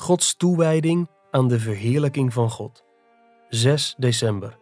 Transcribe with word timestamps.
Gods 0.00 0.36
toewijding 0.36 1.10
aan 1.30 1.48
de 1.48 1.60
verheerlijking 1.60 2.32
van 2.32 2.50
God. 2.50 2.84
6 3.48 3.94
december. 3.98 4.58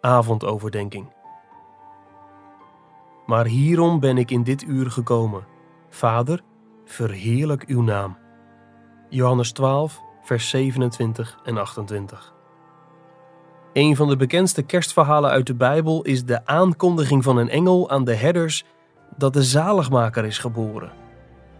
Avondoverdenking. 0.00 1.12
Maar 3.26 3.46
hierom 3.46 4.00
ben 4.00 4.18
ik 4.18 4.30
in 4.30 4.42
dit 4.42 4.62
uur 4.62 4.90
gekomen. 4.90 5.46
Vader, 5.88 6.42
verheerlijk 6.84 7.64
uw 7.66 7.82
naam. 7.82 8.18
Johannes 9.08 9.52
12, 9.52 10.00
vers 10.22 10.48
27 10.48 11.38
en 11.44 11.56
28. 11.56 12.34
Een 13.72 13.96
van 13.96 14.08
de 14.08 14.16
bekendste 14.16 14.62
kerstverhalen 14.62 15.30
uit 15.30 15.46
de 15.46 15.54
Bijbel 15.54 16.02
is 16.02 16.24
de 16.24 16.46
aankondiging 16.46 17.24
van 17.24 17.36
een 17.36 17.50
engel 17.50 17.90
aan 17.90 18.04
de 18.04 18.14
herders 18.14 18.64
dat 19.16 19.32
de 19.32 19.42
zaligmaker 19.42 20.24
is 20.24 20.38
geboren. 20.38 20.92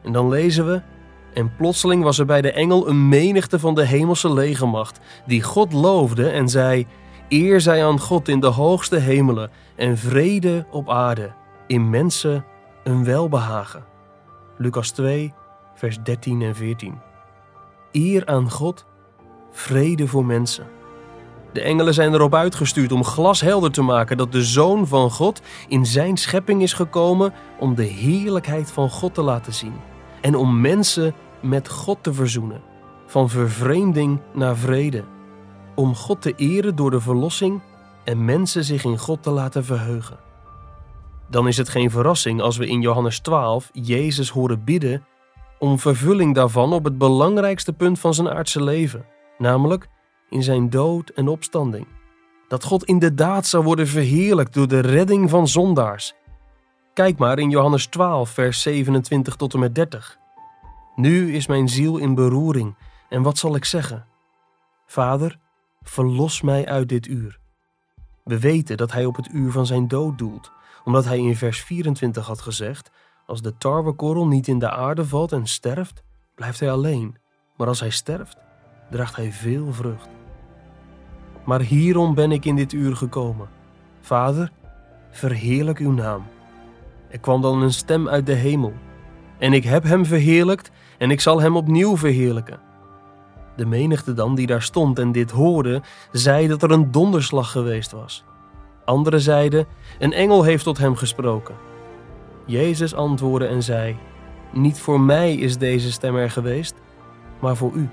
En 0.02 0.12
dan 0.12 0.28
lezen 0.28 0.66
we: 0.66 0.82
En 1.34 1.56
plotseling 1.56 2.02
was 2.02 2.18
er 2.18 2.26
bij 2.26 2.40
de 2.40 2.52
engel 2.52 2.88
een 2.88 3.08
menigte 3.08 3.58
van 3.58 3.74
de 3.74 3.86
hemelse 3.86 4.32
legermacht, 4.32 5.00
die 5.26 5.42
God 5.42 5.72
loofde 5.72 6.28
en 6.28 6.48
zei: 6.48 6.86
Eer 7.28 7.60
zij 7.60 7.86
aan 7.86 8.00
God 8.00 8.28
in 8.28 8.40
de 8.40 8.46
hoogste 8.46 8.96
hemelen 8.96 9.50
en 9.76 9.98
vrede 9.98 10.66
op 10.70 10.90
aarde, 10.90 11.32
in 11.66 11.90
mensen 11.90 12.44
een 12.84 13.04
welbehagen. 13.04 13.84
Lucas 14.56 14.90
2, 14.90 15.34
vers 15.74 15.98
13 16.02 16.42
en 16.42 16.54
14. 16.54 17.00
Eer 17.92 18.26
aan 18.26 18.50
God, 18.50 18.84
vrede 19.50 20.06
voor 20.06 20.24
mensen. 20.24 20.66
De 21.52 21.60
engelen 21.60 21.94
zijn 21.94 22.14
erop 22.14 22.34
uitgestuurd 22.34 22.92
om 22.92 23.04
glashelder 23.04 23.70
te 23.70 23.82
maken 23.82 24.16
dat 24.16 24.32
de 24.32 24.44
Zoon 24.44 24.86
van 24.86 25.10
God 25.10 25.40
in 25.68 25.86
zijn 25.86 26.16
schepping 26.16 26.62
is 26.62 26.72
gekomen 26.72 27.32
om 27.58 27.74
de 27.74 27.84
heerlijkheid 27.84 28.72
van 28.72 28.90
God 28.90 29.14
te 29.14 29.22
laten 29.22 29.54
zien 29.54 29.74
en 30.20 30.34
om 30.34 30.60
mensen 30.60 31.14
met 31.40 31.68
God 31.68 31.98
te 32.02 32.14
verzoenen, 32.14 32.62
van 33.06 33.28
vervreemding 33.28 34.20
naar 34.34 34.56
vrede, 34.56 35.04
om 35.74 35.94
God 35.94 36.22
te 36.22 36.34
eren 36.36 36.76
door 36.76 36.90
de 36.90 37.00
verlossing 37.00 37.60
en 38.04 38.24
mensen 38.24 38.64
zich 38.64 38.84
in 38.84 38.98
God 38.98 39.22
te 39.22 39.30
laten 39.30 39.64
verheugen. 39.64 40.18
Dan 41.28 41.48
is 41.48 41.56
het 41.56 41.68
geen 41.68 41.90
verrassing 41.90 42.40
als 42.40 42.56
we 42.56 42.66
in 42.66 42.80
Johannes 42.80 43.18
12 43.18 43.70
Jezus 43.72 44.30
horen 44.30 44.64
bidden 44.64 45.04
om 45.58 45.78
vervulling 45.78 46.34
daarvan 46.34 46.72
op 46.72 46.84
het 46.84 46.98
belangrijkste 46.98 47.72
punt 47.72 47.98
van 47.98 48.14
zijn 48.14 48.28
aardse 48.28 48.62
leven, 48.62 49.04
namelijk 49.38 49.88
in 50.30 50.42
zijn 50.42 50.70
dood 50.70 51.08
en 51.08 51.28
opstanding. 51.28 51.86
Dat 52.48 52.64
God 52.64 52.84
inderdaad 52.84 53.46
zou 53.46 53.64
worden 53.64 53.86
verheerlijkt 53.86 54.54
door 54.54 54.68
de 54.68 54.80
redding 54.80 55.30
van 55.30 55.48
zondaars. 55.48 56.14
Kijk 56.94 57.18
maar 57.18 57.38
in 57.38 57.50
Johannes 57.50 57.86
12, 57.86 58.30
vers 58.30 58.62
27 58.62 59.36
tot 59.36 59.54
en 59.54 59.60
met 59.60 59.74
30. 59.74 60.18
Nu 60.96 61.34
is 61.34 61.46
mijn 61.46 61.68
ziel 61.68 61.96
in 61.98 62.14
beroering, 62.14 62.76
en 63.08 63.22
wat 63.22 63.38
zal 63.38 63.54
ik 63.54 63.64
zeggen? 63.64 64.06
Vader, 64.86 65.38
verlos 65.82 66.40
mij 66.40 66.66
uit 66.66 66.88
dit 66.88 67.06
uur. 67.06 67.38
We 68.24 68.38
weten 68.38 68.76
dat 68.76 68.92
hij 68.92 69.04
op 69.04 69.16
het 69.16 69.28
uur 69.32 69.52
van 69.52 69.66
zijn 69.66 69.88
dood 69.88 70.18
doelt, 70.18 70.52
omdat 70.84 71.04
hij 71.04 71.18
in 71.18 71.36
vers 71.36 71.60
24 71.60 72.26
had 72.26 72.40
gezegd: 72.40 72.90
Als 73.26 73.42
de 73.42 73.56
tarwekorrel 73.56 74.26
niet 74.26 74.48
in 74.48 74.58
de 74.58 74.70
aarde 74.70 75.04
valt 75.04 75.32
en 75.32 75.46
sterft, 75.46 76.02
blijft 76.34 76.60
hij 76.60 76.70
alleen. 76.70 77.16
Maar 77.56 77.66
als 77.66 77.80
hij 77.80 77.90
sterft, 77.90 78.36
draagt 78.90 79.16
hij 79.16 79.32
veel 79.32 79.72
vrucht. 79.72 80.08
Maar 81.44 81.60
hierom 81.60 82.14
ben 82.14 82.32
ik 82.32 82.44
in 82.44 82.56
dit 82.56 82.72
uur 82.72 82.96
gekomen. 82.96 83.48
Vader, 84.00 84.52
verheerlijk 85.10 85.78
uw 85.78 85.92
naam. 85.92 86.24
Er 87.10 87.18
kwam 87.18 87.40
dan 87.42 87.62
een 87.62 87.72
stem 87.72 88.08
uit 88.08 88.26
de 88.26 88.32
hemel. 88.32 88.72
En 89.38 89.52
ik 89.52 89.64
heb 89.64 89.82
hem 89.82 90.04
verheerlijkt 90.04 90.70
en 90.98 91.10
ik 91.10 91.20
zal 91.20 91.40
hem 91.40 91.56
opnieuw 91.56 91.96
verheerlijken. 91.96 92.60
De 93.56 93.66
menigte 93.66 94.12
dan 94.12 94.34
die 94.34 94.46
daar 94.46 94.62
stond 94.62 94.98
en 94.98 95.12
dit 95.12 95.30
hoorde, 95.30 95.82
zei 96.12 96.48
dat 96.48 96.62
er 96.62 96.70
een 96.70 96.90
donderslag 96.90 97.50
geweest 97.50 97.92
was. 97.92 98.24
Anderen 98.84 99.20
zeiden: 99.20 99.66
Een 99.98 100.12
engel 100.12 100.42
heeft 100.42 100.64
tot 100.64 100.78
hem 100.78 100.96
gesproken. 100.96 101.54
Jezus 102.46 102.94
antwoordde 102.94 103.46
en 103.46 103.62
zei: 103.62 103.96
Niet 104.52 104.80
voor 104.80 105.00
mij 105.00 105.34
is 105.34 105.58
deze 105.58 105.92
stem 105.92 106.16
er 106.16 106.30
geweest, 106.30 106.74
maar 107.40 107.56
voor 107.56 107.72
u. 107.72 107.88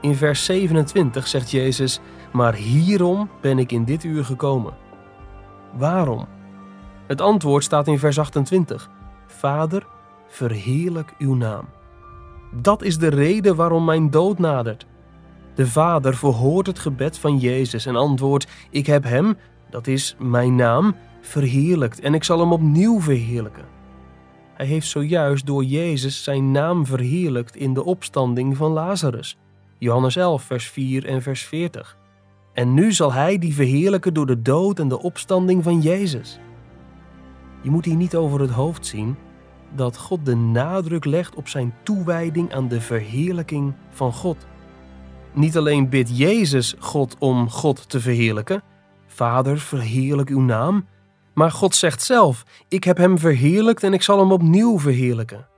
In 0.00 0.14
vers 0.14 0.44
27 0.44 1.26
zegt 1.26 1.50
Jezus: 1.50 2.00
Maar 2.32 2.54
hierom 2.54 3.30
ben 3.40 3.58
ik 3.58 3.72
in 3.72 3.84
dit 3.84 4.04
uur 4.04 4.24
gekomen. 4.24 4.74
Waarom? 5.72 6.26
Het 7.06 7.20
antwoord 7.20 7.64
staat 7.64 7.88
in 7.88 7.98
vers 7.98 8.18
28. 8.18 8.90
Vader, 9.26 9.86
verheerlijk 10.28 11.14
uw 11.18 11.34
naam. 11.34 11.68
Dat 12.52 12.82
is 12.82 12.98
de 12.98 13.08
reden 13.08 13.56
waarom 13.56 13.84
mijn 13.84 14.10
dood 14.10 14.38
nadert. 14.38 14.86
De 15.54 15.66
Vader 15.66 16.16
verhoort 16.16 16.66
het 16.66 16.78
gebed 16.78 17.18
van 17.18 17.38
Jezus 17.38 17.86
en 17.86 17.96
antwoordt: 17.96 18.46
Ik 18.70 18.86
heb 18.86 19.04
hem, 19.04 19.36
dat 19.70 19.86
is 19.86 20.16
mijn 20.18 20.54
naam, 20.54 20.96
verheerlijkt 21.20 22.00
en 22.00 22.14
ik 22.14 22.24
zal 22.24 22.38
hem 22.38 22.52
opnieuw 22.52 23.00
verheerlijken. 23.00 23.64
Hij 24.54 24.66
heeft 24.66 24.86
zojuist 24.86 25.46
door 25.46 25.64
Jezus 25.64 26.22
zijn 26.22 26.50
naam 26.50 26.86
verheerlijkt 26.86 27.56
in 27.56 27.74
de 27.74 27.84
opstanding 27.84 28.56
van 28.56 28.70
Lazarus. 28.70 29.38
Johannes 29.78 30.16
11, 30.16 30.42
vers 30.42 30.68
4 30.68 31.06
en 31.06 31.22
vers 31.22 31.42
40. 31.42 31.96
En 32.52 32.74
nu 32.74 32.92
zal 32.92 33.12
hij 33.12 33.38
die 33.38 33.54
verheerlijken 33.54 34.14
door 34.14 34.26
de 34.26 34.42
dood 34.42 34.78
en 34.78 34.88
de 34.88 35.02
opstanding 35.02 35.62
van 35.62 35.80
Jezus. 35.80 36.38
Je 37.64 37.70
moet 37.70 37.84
hier 37.84 37.96
niet 37.96 38.16
over 38.16 38.40
het 38.40 38.50
hoofd 38.50 38.86
zien 38.86 39.16
dat 39.74 39.96
God 39.96 40.26
de 40.26 40.34
nadruk 40.34 41.04
legt 41.04 41.34
op 41.34 41.48
zijn 41.48 41.74
toewijding 41.82 42.54
aan 42.54 42.68
de 42.68 42.80
verheerlijking 42.80 43.74
van 43.90 44.12
God. 44.12 44.36
Niet 45.32 45.56
alleen 45.56 45.88
bidt 45.88 46.18
Jezus 46.18 46.74
God 46.78 47.16
om 47.18 47.50
God 47.50 47.88
te 47.88 48.00
verheerlijken, 48.00 48.62
Vader, 49.06 49.58
verheerlijk 49.58 50.28
uw 50.28 50.40
naam, 50.40 50.86
maar 51.34 51.50
God 51.50 51.74
zegt 51.74 52.02
zelf: 52.02 52.44
Ik 52.68 52.84
heb 52.84 52.96
hem 52.96 53.18
verheerlijkt 53.18 53.82
en 53.82 53.92
ik 53.92 54.02
zal 54.02 54.18
hem 54.18 54.32
opnieuw 54.32 54.78
verheerlijken. 54.78 55.48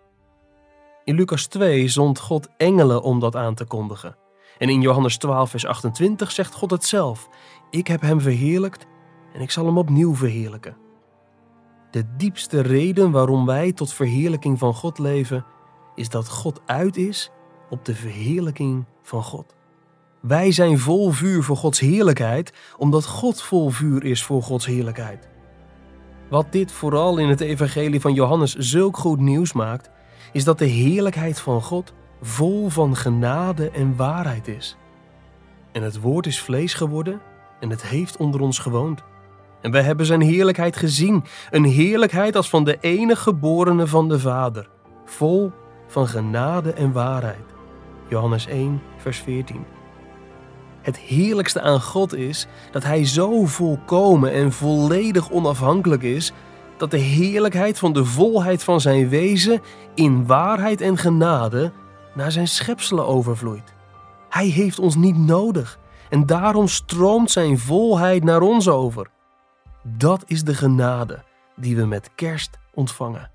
In 1.04 1.14
Lucas 1.14 1.46
2 1.46 1.88
zond 1.88 2.18
God 2.18 2.48
engelen 2.56 3.02
om 3.02 3.20
dat 3.20 3.36
aan 3.36 3.54
te 3.54 3.64
kondigen. 3.64 4.16
En 4.58 4.68
in 4.68 4.80
Johannes 4.80 5.16
12, 5.16 5.50
vers 5.50 5.66
28 5.66 6.30
zegt 6.30 6.54
God 6.54 6.70
het 6.70 6.84
zelf: 6.84 7.28
Ik 7.70 7.86
heb 7.86 8.00
hem 8.00 8.20
verheerlijkt 8.20 8.86
en 9.34 9.40
ik 9.40 9.50
zal 9.50 9.66
hem 9.66 9.78
opnieuw 9.78 10.14
verheerlijken. 10.14 10.85
De 11.96 12.04
diepste 12.16 12.60
reden 12.60 13.10
waarom 13.10 13.46
wij 13.46 13.72
tot 13.72 13.92
verheerlijking 13.92 14.58
van 14.58 14.74
God 14.74 14.98
leven, 14.98 15.44
is 15.94 16.08
dat 16.08 16.28
God 16.28 16.60
uit 16.66 16.96
is 16.96 17.30
op 17.70 17.84
de 17.84 17.94
verheerlijking 17.94 18.84
van 19.02 19.22
God. 19.22 19.54
Wij 20.20 20.52
zijn 20.52 20.78
vol 20.78 21.10
vuur 21.10 21.42
voor 21.42 21.56
Gods 21.56 21.80
heerlijkheid, 21.80 22.52
omdat 22.76 23.06
God 23.06 23.42
vol 23.42 23.70
vuur 23.70 24.04
is 24.04 24.24
voor 24.24 24.42
Gods 24.42 24.66
heerlijkheid. 24.66 25.28
Wat 26.30 26.52
dit 26.52 26.72
vooral 26.72 27.18
in 27.18 27.28
het 27.28 27.40
evangelie 27.40 28.00
van 28.00 28.14
Johannes 28.14 28.54
zulk 28.54 28.96
goed 28.96 29.20
nieuws 29.20 29.52
maakt, 29.52 29.90
is 30.32 30.44
dat 30.44 30.58
de 30.58 30.64
heerlijkheid 30.64 31.40
van 31.40 31.62
God 31.62 31.92
vol 32.22 32.68
van 32.68 32.96
genade 32.96 33.70
en 33.70 33.96
waarheid 33.96 34.48
is. 34.48 34.76
En 35.72 35.82
het 35.82 36.00
woord 36.00 36.26
is 36.26 36.40
vlees 36.40 36.74
geworden 36.74 37.20
en 37.60 37.70
het 37.70 37.82
heeft 37.82 38.16
onder 38.16 38.40
ons 38.40 38.58
gewoond. 38.58 39.04
En 39.66 39.72
wij 39.72 39.82
hebben 39.82 40.06
zijn 40.06 40.20
heerlijkheid 40.20 40.76
gezien, 40.76 41.24
een 41.50 41.64
heerlijkheid 41.64 42.36
als 42.36 42.48
van 42.48 42.64
de 42.64 42.78
enige 42.80 43.22
geborene 43.22 43.86
van 43.86 44.08
de 44.08 44.18
Vader, 44.18 44.68
vol 45.04 45.52
van 45.86 46.08
genade 46.08 46.72
en 46.72 46.92
waarheid. 46.92 47.54
Johannes 48.08 48.46
1, 48.46 48.82
vers 48.96 49.18
14. 49.18 49.64
Het 50.82 50.98
heerlijkste 50.98 51.60
aan 51.60 51.80
God 51.80 52.14
is 52.14 52.46
dat 52.70 52.82
Hij 52.82 53.06
zo 53.06 53.44
volkomen 53.44 54.32
en 54.32 54.52
volledig 54.52 55.30
onafhankelijk 55.30 56.02
is 56.02 56.32
dat 56.76 56.90
de 56.90 56.98
heerlijkheid 56.98 57.78
van 57.78 57.92
de 57.92 58.04
volheid 58.04 58.64
van 58.64 58.80
zijn 58.80 59.08
wezen 59.08 59.60
in 59.94 60.26
waarheid 60.26 60.80
en 60.80 60.96
genade 60.96 61.72
naar 62.14 62.32
zijn 62.32 62.48
schepselen 62.48 63.06
overvloeit. 63.06 63.74
Hij 64.28 64.46
heeft 64.46 64.78
ons 64.78 64.96
niet 64.96 65.18
nodig 65.18 65.78
en 66.10 66.26
daarom 66.26 66.68
stroomt 66.68 67.30
zijn 67.30 67.58
volheid 67.58 68.24
naar 68.24 68.40
ons 68.40 68.68
over. 68.68 69.14
Dat 69.88 70.22
is 70.26 70.44
de 70.44 70.54
genade 70.54 71.24
die 71.56 71.76
we 71.76 71.84
met 71.84 72.10
kerst 72.14 72.58
ontvangen. 72.74 73.30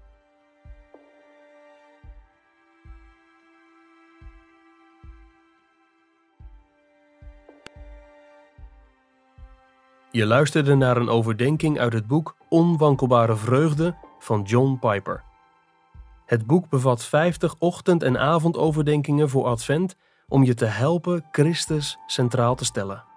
Je 10.09 10.25
luisterde 10.25 10.75
naar 10.75 10.97
een 10.97 11.09
overdenking 11.09 11.79
uit 11.79 11.93
het 11.93 12.07
boek 12.07 12.35
Onwankelbare 12.49 13.35
Vreugde 13.35 13.95
van 14.19 14.41
John 14.41 14.77
Piper. 14.79 15.23
Het 16.25 16.45
boek 16.47 16.69
bevat 16.69 17.03
50 17.03 17.55
ochtend- 17.59 18.03
en 18.03 18.19
avondoverdenkingen 18.19 19.29
voor 19.29 19.45
Advent 19.45 19.95
om 20.27 20.43
je 20.43 20.53
te 20.53 20.65
helpen 20.65 21.25
Christus 21.31 21.97
centraal 22.07 22.55
te 22.55 22.65
stellen. 22.65 23.10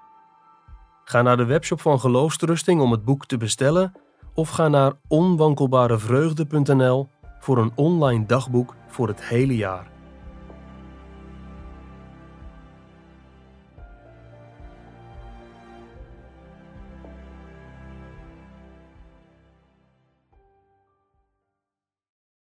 Ga 1.04 1.22
naar 1.22 1.36
de 1.36 1.44
webshop 1.44 1.80
van 1.80 2.00
Geloofsterusting 2.00 2.80
om 2.80 2.90
het 2.90 3.04
boek 3.04 3.26
te 3.26 3.36
bestellen 3.36 3.92
of 4.34 4.48
ga 4.48 4.68
naar 4.68 4.92
onwankelbarevreugde.nl 5.08 7.08
voor 7.40 7.58
een 7.58 7.72
online 7.74 8.26
dagboek 8.26 8.74
voor 8.88 9.08
het 9.08 9.24
hele 9.24 9.56
jaar. 9.56 9.93